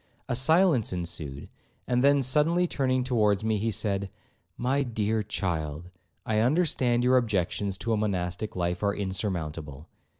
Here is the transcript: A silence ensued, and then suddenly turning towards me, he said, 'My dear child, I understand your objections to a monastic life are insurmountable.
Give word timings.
A 0.27 0.35
silence 0.35 0.91
ensued, 0.91 1.47
and 1.87 2.03
then 2.03 2.23
suddenly 2.23 2.65
turning 2.65 3.03
towards 3.03 3.43
me, 3.43 3.57
he 3.59 3.69
said, 3.69 4.09
'My 4.57 4.81
dear 4.81 5.21
child, 5.21 5.91
I 6.25 6.39
understand 6.39 7.03
your 7.03 7.17
objections 7.17 7.77
to 7.77 7.93
a 7.93 7.97
monastic 7.97 8.55
life 8.55 8.81
are 8.81 8.95
insurmountable. 8.95 9.89